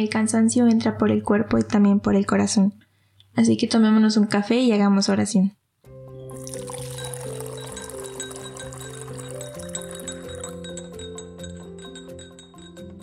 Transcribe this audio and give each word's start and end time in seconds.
El 0.00 0.08
cansancio 0.08 0.66
entra 0.66 0.96
por 0.96 1.10
el 1.10 1.22
cuerpo 1.22 1.58
y 1.58 1.62
también 1.62 2.00
por 2.00 2.14
el 2.14 2.24
corazón. 2.24 2.72
Así 3.36 3.58
que 3.58 3.66
tomémonos 3.66 4.16
un 4.16 4.28
café 4.28 4.58
y 4.58 4.72
hagamos 4.72 5.10
oración. 5.10 5.58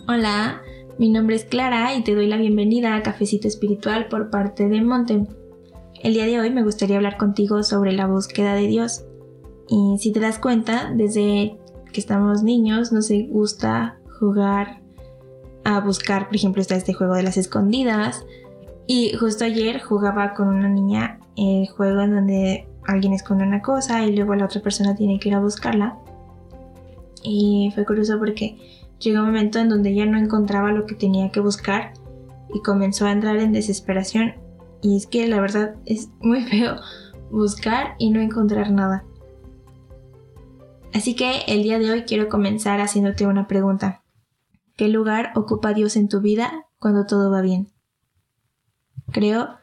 Hola, 0.08 0.60
mi 0.98 1.08
nombre 1.10 1.36
es 1.36 1.44
Clara 1.44 1.94
y 1.94 2.02
te 2.02 2.16
doy 2.16 2.26
la 2.26 2.36
bienvenida 2.36 2.96
a 2.96 3.04
Cafecito 3.04 3.46
Espiritual 3.46 4.08
por 4.08 4.30
parte 4.30 4.68
de 4.68 4.82
Monte. 4.82 5.24
El 6.02 6.14
día 6.14 6.26
de 6.26 6.40
hoy 6.40 6.50
me 6.50 6.64
gustaría 6.64 6.96
hablar 6.96 7.16
contigo 7.16 7.62
sobre 7.62 7.92
la 7.92 8.08
búsqueda 8.08 8.56
de 8.56 8.66
Dios. 8.66 9.04
Y 9.68 9.98
si 10.00 10.10
te 10.10 10.18
das 10.18 10.40
cuenta, 10.40 10.92
desde 10.96 11.60
que 11.92 12.00
estamos 12.00 12.42
niños 12.42 12.90
nos 12.90 13.08
gusta 13.28 14.00
jugar 14.18 14.87
a 15.76 15.80
buscar, 15.80 16.26
por 16.26 16.36
ejemplo, 16.36 16.62
está 16.62 16.76
este 16.76 16.94
juego 16.94 17.14
de 17.14 17.22
las 17.22 17.36
escondidas. 17.36 18.24
Y 18.86 19.14
justo 19.14 19.44
ayer 19.44 19.80
jugaba 19.80 20.34
con 20.34 20.48
una 20.48 20.68
niña 20.68 21.20
el 21.36 21.68
juego 21.68 22.00
en 22.02 22.14
donde 22.14 22.68
alguien 22.86 23.12
esconde 23.12 23.44
una 23.44 23.60
cosa 23.60 24.04
y 24.04 24.16
luego 24.16 24.34
la 24.34 24.46
otra 24.46 24.62
persona 24.62 24.94
tiene 24.94 25.18
que 25.20 25.28
ir 25.28 25.34
a 25.34 25.40
buscarla. 25.40 25.98
Y 27.22 27.70
fue 27.74 27.84
curioso 27.84 28.18
porque 28.18 28.56
Llegó 29.00 29.20
un 29.20 29.26
momento 29.26 29.60
en 29.60 29.68
donde 29.68 29.94
ya 29.94 30.06
no 30.06 30.18
encontraba 30.18 30.72
lo 30.72 30.86
que 30.86 30.94
tenía 30.94 31.30
que 31.30 31.40
buscar 31.40 31.92
y 32.52 32.60
comenzó 32.62 33.06
a 33.06 33.12
entrar 33.12 33.36
en 33.36 33.52
desesperación. 33.52 34.34
Y 34.82 34.96
es 34.96 35.06
que 35.06 35.28
la 35.28 35.40
verdad 35.40 35.76
es 35.86 36.10
muy 36.20 36.42
feo 36.44 36.76
buscar 37.30 37.94
y 37.98 38.10
no 38.10 38.20
encontrar 38.20 38.70
nada. 38.72 39.04
Así 40.92 41.14
que 41.14 41.42
el 41.46 41.62
día 41.62 41.78
de 41.78 41.90
hoy 41.90 42.02
quiero 42.02 42.28
comenzar 42.28 42.80
haciéndote 42.80 43.26
una 43.26 43.46
pregunta. 43.46 44.02
¿Qué 44.78 44.86
lugar 44.88 45.32
ocupa 45.34 45.74
Dios 45.74 45.96
en 45.96 46.08
tu 46.08 46.20
vida 46.20 46.66
cuando 46.78 47.04
todo 47.04 47.32
va 47.32 47.42
bien? 47.42 47.66
Creo 49.10 49.56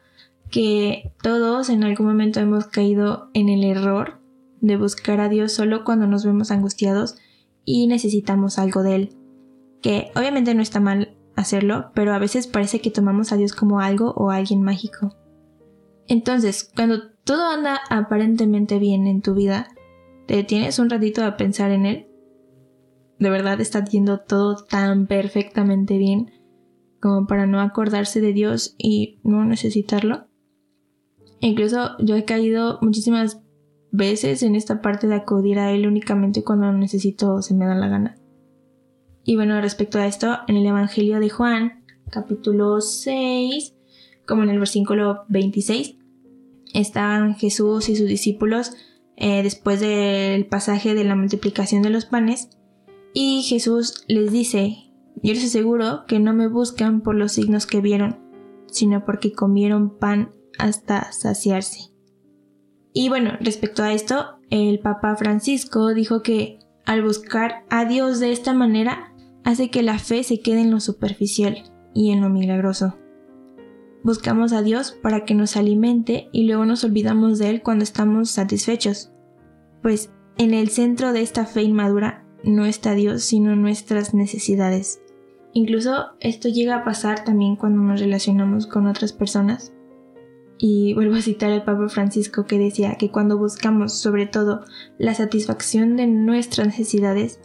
que 0.51 1.13
todos 1.23 1.69
en 1.69 1.85
algún 1.85 2.05
momento 2.05 2.41
hemos 2.41 2.67
caído 2.67 3.29
en 3.33 3.47
el 3.47 3.63
error 3.63 4.19
de 4.59 4.75
buscar 4.75 5.21
a 5.21 5.29
Dios 5.29 5.53
solo 5.53 5.85
cuando 5.85 6.05
nos 6.05 6.25
vemos 6.25 6.51
angustiados 6.51 7.15
y 7.63 7.87
necesitamos 7.87 8.59
algo 8.59 8.83
de 8.83 8.95
Él 8.95 9.17
que 9.81 10.11
obviamente 10.15 10.53
no 10.53 10.61
está 10.61 10.81
mal 10.81 11.15
hacerlo, 11.37 11.91
pero 11.93 12.13
a 12.13 12.19
veces 12.19 12.47
parece 12.47 12.81
que 12.81 12.91
tomamos 12.91 13.31
a 13.31 13.37
Dios 13.37 13.53
como 13.53 13.79
algo 13.79 14.11
o 14.17 14.31
alguien 14.31 14.63
mágico. 14.63 15.15
Entonces, 16.07 16.69
cuando 16.75 17.11
todo 17.23 17.45
anda 17.45 17.79
aparentemente 17.89 18.79
bien 18.79 19.07
en 19.07 19.21
tu 19.21 19.33
vida, 19.33 19.69
¿te 20.27 20.35
detienes 20.35 20.77
un 20.77 20.89
ratito 20.89 21.23
a 21.23 21.37
pensar 21.37 21.71
en 21.71 21.85
Él? 21.85 22.07
¿De 23.19 23.29
verdad 23.29 23.61
está 23.61 23.83
yendo 23.85 24.19
todo 24.19 24.55
tan 24.55 25.07
perfectamente 25.07 25.97
bien 25.97 26.31
como 26.99 27.27
para 27.27 27.45
no 27.45 27.61
acordarse 27.61 28.19
de 28.21 28.33
Dios 28.33 28.75
y 28.77 29.19
no 29.23 29.45
necesitarlo? 29.45 30.27
Incluso 31.39 31.97
yo 31.99 32.15
he 32.15 32.25
caído 32.25 32.79
muchísimas 32.81 33.41
veces 33.91 34.43
en 34.43 34.55
esta 34.55 34.81
parte 34.81 35.07
de 35.07 35.15
acudir 35.15 35.59
a 35.59 35.71
Él 35.71 35.87
únicamente 35.87 36.43
cuando 36.43 36.71
necesito 36.71 37.35
o 37.35 37.41
se 37.41 37.53
me 37.53 37.65
da 37.65 37.75
la 37.75 37.87
gana. 37.87 38.17
Y 39.23 39.35
bueno, 39.35 39.59
respecto 39.61 39.97
a 39.97 40.05
esto, 40.05 40.37
en 40.47 40.57
el 40.57 40.65
Evangelio 40.65 41.19
de 41.19 41.29
Juan, 41.29 41.83
capítulo 42.11 42.81
6, 42.81 43.73
como 44.27 44.43
en 44.43 44.49
el 44.49 44.59
versículo 44.59 45.25
26, 45.29 45.97
estaban 46.73 47.35
Jesús 47.35 47.89
y 47.89 47.95
sus 47.95 48.07
discípulos 48.07 48.73
eh, 49.15 49.41
después 49.43 49.79
del 49.79 50.45
pasaje 50.45 50.93
de 50.93 51.05
la 51.05 51.15
multiplicación 51.15 51.81
de 51.81 51.89
los 51.89 52.05
panes, 52.05 52.49
y 53.17 53.43
Jesús 53.43 54.03
les 54.09 54.29
dice, 54.29 54.91
yo 55.23 55.33
les 55.33 55.45
aseguro 55.45 56.03
que 56.05 56.19
no 56.19 56.33
me 56.33 56.49
buscan 56.49 56.99
por 56.99 57.15
los 57.15 57.31
signos 57.31 57.65
que 57.65 57.79
vieron, 57.79 58.19
sino 58.67 59.05
porque 59.05 59.31
comieron 59.31 59.97
pan 59.97 60.31
hasta 60.59 61.13
saciarse. 61.13 61.93
Y 62.93 63.07
bueno, 63.07 63.31
respecto 63.39 63.83
a 63.83 63.93
esto, 63.93 64.37
el 64.49 64.79
Papa 64.79 65.15
Francisco 65.15 65.93
dijo 65.93 66.21
que 66.23 66.59
al 66.85 67.03
buscar 67.03 67.63
a 67.69 67.85
Dios 67.85 68.19
de 68.19 68.33
esta 68.33 68.53
manera, 68.53 69.13
hace 69.45 69.69
que 69.69 69.81
la 69.81 69.97
fe 69.97 70.23
se 70.23 70.41
quede 70.41 70.59
en 70.59 70.71
lo 70.71 70.81
superficial 70.81 71.71
y 71.93 72.11
en 72.11 72.19
lo 72.19 72.29
milagroso. 72.29 72.97
Buscamos 74.03 74.51
a 74.51 74.61
Dios 74.61 74.91
para 75.01 75.23
que 75.23 75.35
nos 75.35 75.55
alimente 75.55 76.27
y 76.33 76.47
luego 76.47 76.65
nos 76.65 76.83
olvidamos 76.83 77.39
de 77.39 77.49
Él 77.49 77.61
cuando 77.63 77.83
estamos 77.83 78.29
satisfechos. 78.29 79.13
Pues 79.81 80.11
en 80.37 80.53
el 80.53 80.67
centro 80.67 81.13
de 81.13 81.21
esta 81.21 81.45
fe 81.45 81.63
inmadura 81.63 82.24
no 82.45 82.65
está 82.65 82.93
Dios 82.93 83.23
sino 83.23 83.55
nuestras 83.55 84.13
necesidades. 84.13 85.01
Incluso 85.53 86.07
esto 86.19 86.49
llega 86.49 86.75
a 86.75 86.83
pasar 86.83 87.23
también 87.23 87.55
cuando 87.55 87.81
nos 87.81 87.99
relacionamos 87.99 88.67
con 88.67 88.87
otras 88.87 89.13
personas. 89.13 89.73
Y 90.57 90.93
vuelvo 90.93 91.15
a 91.15 91.21
citar 91.21 91.51
al 91.51 91.63
Papa 91.63 91.89
Francisco 91.89 92.45
que 92.45 92.59
decía 92.59 92.95
que 92.95 93.11
cuando 93.11 93.37
buscamos 93.37 93.93
sobre 93.93 94.25
todo 94.25 94.63
la 94.97 95.13
satisfacción 95.13 95.97
de 95.97 96.07
nuestras 96.07 96.67
necesidades, 96.67 97.39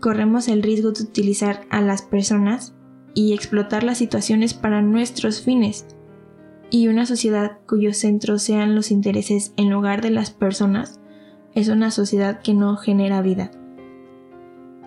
corremos 0.00 0.48
el 0.48 0.62
riesgo 0.62 0.92
de 0.92 1.02
utilizar 1.02 1.66
a 1.70 1.80
las 1.82 2.02
personas 2.02 2.74
y 3.14 3.34
explotar 3.34 3.84
las 3.84 3.98
situaciones 3.98 4.54
para 4.54 4.80
nuestros 4.82 5.42
fines. 5.42 5.86
Y 6.70 6.88
una 6.88 7.04
sociedad 7.04 7.58
cuyo 7.66 7.92
centro 7.92 8.38
sean 8.38 8.74
los 8.74 8.90
intereses 8.90 9.52
en 9.56 9.70
lugar 9.70 10.02
de 10.02 10.10
las 10.10 10.30
personas 10.30 11.00
es 11.54 11.68
una 11.68 11.90
sociedad 11.90 12.40
que 12.42 12.54
no 12.54 12.76
genera 12.76 13.22
vida. 13.22 13.50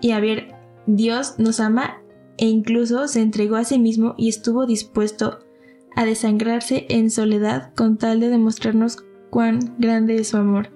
Y 0.04 0.10
a 0.10 0.20
ver, 0.20 0.54
Dios 0.86 1.36
nos 1.38 1.60
ama 1.60 2.02
e 2.36 2.44
incluso 2.44 3.08
se 3.08 3.22
entregó 3.22 3.56
a 3.56 3.64
sí 3.64 3.78
mismo 3.78 4.14
y 4.18 4.28
estuvo 4.28 4.66
dispuesto 4.66 5.38
a 5.96 6.04
desangrarse 6.04 6.84
en 6.90 7.10
soledad 7.10 7.72
con 7.74 7.96
tal 7.96 8.20
de 8.20 8.28
demostrarnos 8.28 8.98
cuán 9.30 9.74
grande 9.78 10.16
es 10.16 10.28
su 10.28 10.36
amor. 10.36 10.68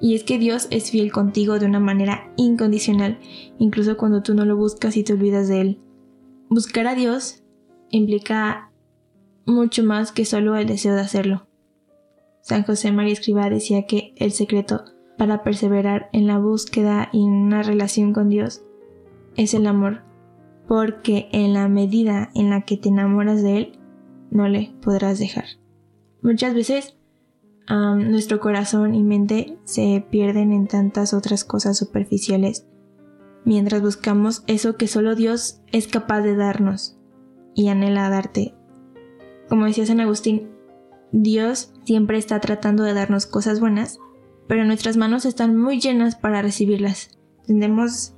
Y 0.00 0.14
es 0.14 0.22
que 0.22 0.38
Dios 0.38 0.68
es 0.70 0.92
fiel 0.92 1.10
contigo 1.10 1.58
de 1.58 1.66
una 1.66 1.80
manera 1.80 2.32
incondicional, 2.36 3.18
incluso 3.58 3.96
cuando 3.96 4.22
tú 4.22 4.32
no 4.32 4.44
lo 4.44 4.56
buscas 4.56 4.96
y 4.96 5.02
te 5.02 5.14
olvidas 5.14 5.48
de 5.48 5.60
Él. 5.60 5.80
Buscar 6.48 6.86
a 6.86 6.94
Dios 6.94 7.42
implica 7.90 8.70
mucho 9.44 9.82
más 9.82 10.12
que 10.12 10.24
solo 10.24 10.54
el 10.54 10.68
deseo 10.68 10.94
de 10.94 11.00
hacerlo. 11.00 11.48
San 12.42 12.62
José 12.62 12.92
María 12.92 13.14
Escriba 13.14 13.50
decía 13.50 13.86
que 13.86 14.14
el 14.18 14.30
secreto 14.30 14.84
para 15.22 15.44
perseverar 15.44 16.08
en 16.12 16.26
la 16.26 16.40
búsqueda 16.40 17.08
y 17.12 17.22
en 17.22 17.30
una 17.30 17.62
relación 17.62 18.12
con 18.12 18.28
Dios 18.28 18.64
es 19.36 19.54
el 19.54 19.68
amor, 19.68 20.02
porque 20.66 21.28
en 21.30 21.52
la 21.52 21.68
medida 21.68 22.30
en 22.34 22.50
la 22.50 22.62
que 22.62 22.76
te 22.76 22.88
enamoras 22.88 23.40
de 23.40 23.56
Él, 23.56 23.78
no 24.32 24.48
le 24.48 24.74
podrás 24.82 25.20
dejar. 25.20 25.44
Muchas 26.22 26.54
veces 26.54 26.98
nuestro 27.68 28.40
corazón 28.40 28.96
y 28.96 29.04
mente 29.04 29.56
se 29.62 30.04
pierden 30.10 30.52
en 30.52 30.66
tantas 30.66 31.14
otras 31.14 31.44
cosas 31.44 31.78
superficiales 31.78 32.66
mientras 33.44 33.80
buscamos 33.80 34.42
eso 34.48 34.76
que 34.76 34.88
solo 34.88 35.14
Dios 35.14 35.60
es 35.70 35.86
capaz 35.86 36.22
de 36.22 36.34
darnos 36.34 36.98
y 37.54 37.68
anhela 37.68 38.10
darte. 38.10 38.56
Como 39.48 39.66
decía 39.66 39.86
San 39.86 40.00
Agustín, 40.00 40.50
Dios 41.12 41.72
siempre 41.84 42.18
está 42.18 42.40
tratando 42.40 42.82
de 42.82 42.94
darnos 42.94 43.26
cosas 43.26 43.60
buenas, 43.60 44.00
pero 44.48 44.64
nuestras 44.64 44.96
manos 44.96 45.24
están 45.24 45.56
muy 45.56 45.80
llenas 45.80 46.16
para 46.16 46.42
recibirlas. 46.42 47.18
Tendemos 47.46 48.14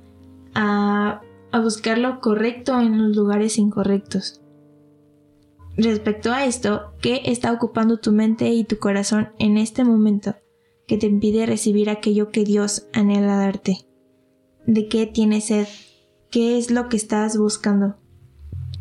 a, 0.53 1.21
a 1.51 1.59
buscar 1.59 1.97
lo 1.97 2.19
correcto 2.19 2.79
en 2.79 3.01
los 3.01 3.15
lugares 3.15 3.57
incorrectos. 3.57 4.41
Respecto 5.77 6.31
a 6.31 6.45
esto, 6.45 6.93
¿qué 7.01 7.21
está 7.25 7.51
ocupando 7.51 7.97
tu 7.97 8.13
mente 8.13 8.49
y 8.49 8.63
tu 8.63 8.79
corazón 8.79 9.29
en 9.39 9.57
este 9.57 9.83
momento 9.83 10.35
que 10.87 10.97
te 10.97 11.07
impide 11.07 11.45
recibir 11.45 11.89
aquello 11.89 12.29
que 12.29 12.45
Dios 12.45 12.87
anhela 12.93 13.37
darte? 13.37 13.85
¿De 14.65 14.87
qué 14.87 15.05
tienes 15.05 15.45
sed? 15.45 15.67
¿Qué 16.31 16.57
es 16.57 16.71
lo 16.71 16.87
que 16.87 16.97
estás 16.97 17.37
buscando? 17.37 17.97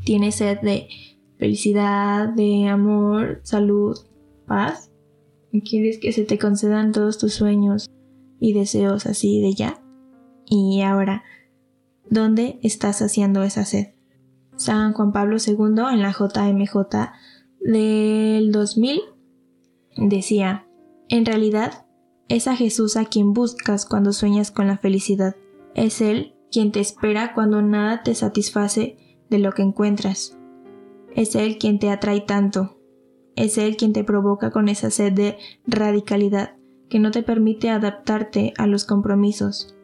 ¿Tienes 0.05 0.37
sed 0.37 0.61
de 0.61 0.89
felicidad, 1.39 2.29
de 2.29 2.69
amor, 2.69 3.41
salud, 3.43 3.99
paz? 4.47 4.91
¿Quieres 5.63 5.99
que 5.99 6.13
se 6.13 6.25
te 6.25 6.39
concedan 6.39 6.93
todos 6.93 7.19
tus 7.19 7.35
sueños 7.35 7.91
y 8.41 8.53
deseos 8.53 9.07
así 9.07 9.41
de 9.41 9.55
ya? 9.55 9.83
Y 10.47 10.83
ahora, 10.83 11.23
¿dónde 12.11 12.59
estás 12.63 13.03
haciendo 13.03 13.43
esa 13.43 13.65
sed? 13.65 13.95
San 14.57 14.93
Juan 14.93 15.13
Pablo 15.13 15.37
II 15.45 15.83
en 15.93 16.03
la 16.03 16.13
JMJ 16.13 16.75
del 17.61 18.53
2000 18.53 19.01
decía, 19.97 20.67
en 21.09 21.25
realidad 21.25 21.87
es 22.29 22.49
a 22.49 22.57
Jesús 22.57 22.97
a 22.97 23.05
quien 23.05 23.33
buscas 23.33 23.87
cuando 23.87 24.13
sueñas 24.13 24.51
con 24.51 24.67
la 24.67 24.79
felicidad. 24.79 25.37
Es 25.75 26.01
Él 26.01 26.35
quien 26.51 26.73
te 26.73 26.81
espera 26.81 27.35
cuando 27.35 27.63
nada 27.63 28.03
te 28.03 28.15
satisface 28.15 28.97
de 29.29 29.39
lo 29.39 29.53
que 29.53 29.63
encuentras. 29.63 30.37
Es 31.15 31.35
Él 31.35 31.59
quien 31.59 31.79
te 31.79 31.91
atrae 31.91 32.21
tanto. 32.21 32.79
Es 33.37 33.59
Él 33.59 33.77
quien 33.77 33.93
te 33.93 34.05
provoca 34.05 34.51
con 34.51 34.69
esa 34.69 34.91
sed 34.91 35.13
de 35.13 35.39
radicalidad 35.67 36.55
que 36.89 36.99
no 36.99 37.11
te 37.11 37.23
permite 37.23 37.71
adaptarte 37.71 38.55
a 38.59 38.67
los 38.67 38.85
compromisos. 38.85 39.75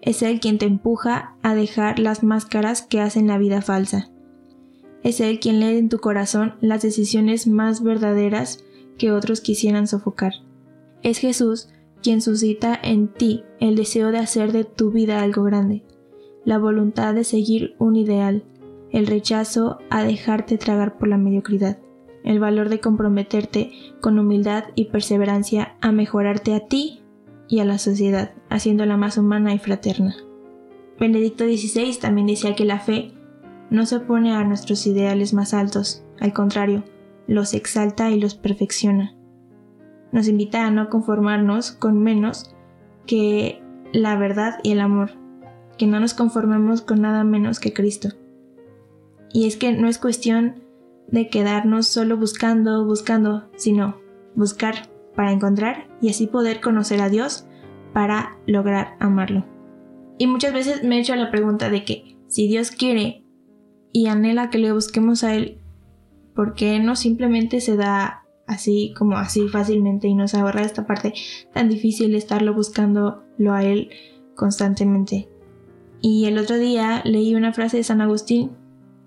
Es 0.00 0.22
Él 0.22 0.40
quien 0.40 0.58
te 0.58 0.66
empuja 0.66 1.36
a 1.42 1.54
dejar 1.54 1.98
las 1.98 2.22
máscaras 2.22 2.82
que 2.82 3.00
hacen 3.00 3.26
la 3.26 3.38
vida 3.38 3.62
falsa. 3.62 4.10
es 5.02 5.20
Él 5.20 5.40
quien 5.40 5.60
lee 5.60 5.76
en 5.76 5.88
tu 5.88 5.98
corazón 5.98 6.54
las 6.60 6.82
decisiones 6.82 7.46
más 7.46 7.82
verdaderas 7.82 8.64
que 8.98 9.12
otros 9.12 9.40
quisieran 9.40 9.86
sofocar. 9.86 10.32
Es 11.02 11.18
Jesús 11.18 11.68
quien 12.02 12.20
suscita 12.20 12.78
en 12.82 13.08
ti 13.08 13.44
el 13.60 13.76
deseo 13.76 14.10
de 14.10 14.18
hacer 14.18 14.52
de 14.52 14.64
tu 14.64 14.90
vida 14.90 15.22
algo 15.22 15.42
grande, 15.42 15.82
la 16.44 16.58
voluntad 16.58 17.14
de 17.14 17.24
seguir 17.24 17.74
un 17.78 17.96
ideal, 17.96 18.44
el 18.92 19.06
rechazo 19.06 19.78
a 19.90 20.04
dejarte 20.04 20.58
tragar 20.58 20.98
por 20.98 21.08
la 21.08 21.16
mediocridad, 21.16 21.78
el 22.24 22.40
valor 22.40 22.70
de 22.70 22.80
comprometerte 22.80 23.70
con 24.00 24.18
humildad 24.18 24.64
y 24.74 24.86
perseverancia 24.86 25.76
a 25.80 25.92
mejorarte 25.92 26.54
a 26.54 26.66
ti 26.66 27.02
y 27.48 27.60
a 27.60 27.64
la 27.64 27.78
sociedad, 27.78 28.32
haciéndola 28.48 28.96
más 28.96 29.18
humana 29.18 29.54
y 29.54 29.58
fraterna. 29.58 30.16
Benedicto 30.98 31.44
XVI 31.44 31.98
también 32.00 32.26
decía 32.26 32.54
que 32.54 32.64
la 32.64 32.80
fe 32.80 33.12
no 33.70 33.84
se 33.86 33.96
opone 33.96 34.34
a 34.34 34.44
nuestros 34.44 34.86
ideales 34.86 35.34
más 35.34 35.52
altos, 35.52 36.04
al 36.20 36.32
contrario, 36.32 36.84
los 37.26 37.54
exalta 37.54 38.10
y 38.10 38.18
los 38.18 38.34
perfecciona. 38.34 39.14
Nos 40.12 40.28
invita 40.28 40.66
a 40.66 40.70
no 40.70 40.88
conformarnos 40.88 41.72
con 41.72 42.02
menos 42.02 42.54
que 43.06 43.62
la 43.92 44.16
verdad 44.16 44.60
y 44.62 44.72
el 44.72 44.80
amor, 44.80 45.10
que 45.76 45.86
no 45.86 46.00
nos 46.00 46.14
conformemos 46.14 46.82
con 46.82 47.02
nada 47.02 47.24
menos 47.24 47.60
que 47.60 47.72
Cristo. 47.72 48.10
Y 49.32 49.46
es 49.46 49.56
que 49.56 49.72
no 49.72 49.88
es 49.88 49.98
cuestión 49.98 50.63
de 51.08 51.28
quedarnos 51.28 51.86
solo 51.86 52.16
buscando, 52.16 52.84
buscando, 52.84 53.48
sino 53.56 54.00
buscar 54.34 54.88
para 55.14 55.32
encontrar 55.32 55.88
y 56.00 56.10
así 56.10 56.26
poder 56.26 56.60
conocer 56.60 57.00
a 57.00 57.08
Dios 57.08 57.46
para 57.92 58.38
lograr 58.46 58.96
amarlo. 58.98 59.44
Y 60.18 60.26
muchas 60.26 60.52
veces 60.52 60.84
me 60.84 60.96
he 60.96 61.00
hecho 61.00 61.14
la 61.16 61.30
pregunta 61.30 61.70
de 61.70 61.84
que 61.84 62.16
si 62.28 62.48
Dios 62.48 62.70
quiere 62.70 63.24
y 63.92 64.06
anhela 64.06 64.50
que 64.50 64.58
le 64.58 64.72
busquemos 64.72 65.24
a 65.24 65.34
Él, 65.34 65.58
¿por 66.34 66.54
qué 66.54 66.78
no 66.80 66.96
simplemente 66.96 67.60
se 67.60 67.76
da 67.76 68.24
así 68.46 68.92
como 68.96 69.16
así 69.16 69.48
fácilmente 69.48 70.08
y 70.08 70.14
nos 70.14 70.34
ahorra 70.34 70.62
esta 70.62 70.86
parte 70.86 71.14
tan 71.52 71.68
difícil 71.68 72.12
de 72.12 72.18
estarlo 72.18 72.54
buscándolo 72.54 73.52
a 73.52 73.62
Él 73.64 73.90
constantemente? 74.34 75.28
Y 76.00 76.26
el 76.26 76.38
otro 76.38 76.58
día 76.58 77.02
leí 77.04 77.34
una 77.34 77.52
frase 77.52 77.78
de 77.78 77.84
San 77.84 78.00
Agustín 78.00 78.50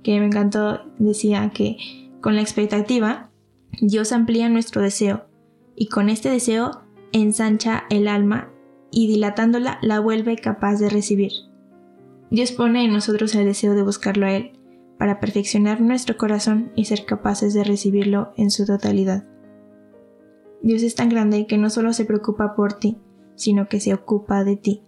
que 0.07 0.21
me 0.21 0.27
encantó, 0.27 0.79
decía 0.99 1.51
que 1.53 1.75
con 2.21 2.35
la 2.35 2.41
expectativa 2.41 3.29
Dios 3.81 4.13
amplía 4.13 4.47
nuestro 4.47 4.81
deseo 4.81 5.25
y 5.75 5.89
con 5.89 6.07
este 6.07 6.29
deseo 6.29 6.83
ensancha 7.11 7.83
el 7.89 8.07
alma 8.07 8.49
y 8.89 9.09
dilatándola 9.09 9.79
la 9.81 9.99
vuelve 9.99 10.37
capaz 10.37 10.77
de 10.77 10.87
recibir. 10.87 11.33
Dios 12.31 12.53
pone 12.53 12.85
en 12.85 12.93
nosotros 12.93 13.35
el 13.35 13.43
deseo 13.43 13.73
de 13.73 13.83
buscarlo 13.83 14.25
a 14.25 14.31
Él 14.31 14.53
para 14.97 15.19
perfeccionar 15.19 15.81
nuestro 15.81 16.15
corazón 16.15 16.71
y 16.73 16.85
ser 16.85 17.03
capaces 17.03 17.53
de 17.53 17.65
recibirlo 17.65 18.31
en 18.37 18.49
su 18.49 18.65
totalidad. 18.65 19.25
Dios 20.61 20.83
es 20.83 20.95
tan 20.95 21.09
grande 21.09 21.47
que 21.47 21.57
no 21.57 21.69
solo 21.69 21.91
se 21.91 22.05
preocupa 22.05 22.55
por 22.55 22.71
ti, 22.71 22.95
sino 23.35 23.67
que 23.67 23.81
se 23.81 23.93
ocupa 23.93 24.45
de 24.45 24.55
ti. 24.55 24.83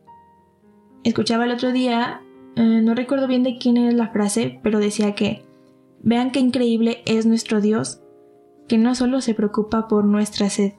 Escuchaba 1.03 1.43
el 1.43 1.51
otro 1.51 1.73
día, 1.73 2.21
eh, 2.55 2.81
no 2.81 2.95
recuerdo 2.95 3.27
bien 3.27 3.43
de 3.43 3.57
quién 3.57 3.77
es 3.77 3.93
la 3.93 4.09
frase, 4.09 4.59
pero 4.63 4.79
decía 4.79 5.15
que, 5.15 5.45
vean 6.01 6.31
qué 6.31 6.39
increíble 6.39 7.03
es 7.05 7.25
nuestro 7.25 7.61
Dios, 7.61 8.01
que 8.67 8.77
no 8.77 8.95
solo 8.95 9.21
se 9.21 9.33
preocupa 9.33 9.87
por 9.87 10.05
nuestra 10.05 10.49
sed, 10.49 10.73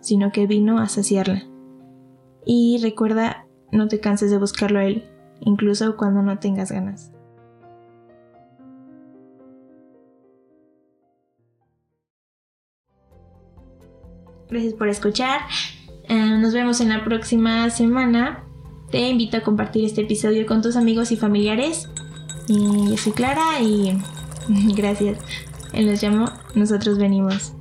sino 0.00 0.32
que 0.32 0.46
vino 0.46 0.78
a 0.78 0.88
saciarla. 0.88 1.44
Y 2.44 2.78
recuerda, 2.82 3.46
no 3.72 3.88
te 3.88 4.00
canses 4.00 4.30
de 4.30 4.38
buscarlo 4.38 4.78
a 4.78 4.84
Él, 4.84 5.04
incluso 5.40 5.96
cuando 5.96 6.22
no 6.22 6.38
tengas 6.38 6.70
ganas. 6.70 7.12
Gracias 14.48 14.74
por 14.74 14.88
escuchar. 14.88 15.40
Eh, 16.08 16.38
nos 16.38 16.54
vemos 16.54 16.80
en 16.80 16.90
la 16.90 17.04
próxima 17.04 17.68
semana. 17.70 18.45
Te 18.96 19.10
invito 19.10 19.36
a 19.36 19.42
compartir 19.42 19.84
este 19.84 20.00
episodio 20.00 20.46
con 20.46 20.62
tus 20.62 20.74
amigos 20.74 21.12
y 21.12 21.18
familiares. 21.18 21.86
Yo 22.48 22.96
soy 22.96 23.12
Clara 23.12 23.60
y 23.60 23.92
gracias. 24.74 25.18
Los 25.74 26.02
llamo 26.02 26.32
Nosotros 26.54 26.96
Venimos. 26.96 27.52